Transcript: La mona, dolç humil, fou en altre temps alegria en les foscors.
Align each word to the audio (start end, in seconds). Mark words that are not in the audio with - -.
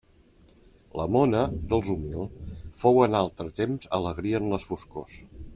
La 0.99 1.05
mona, 1.15 1.41
dolç 1.73 1.91
humil, 1.95 2.25
fou 2.85 2.99
en 3.09 3.21
altre 3.23 3.49
temps 3.63 3.89
alegria 4.01 4.45
en 4.45 4.53
les 4.57 4.71
foscors. 4.73 5.25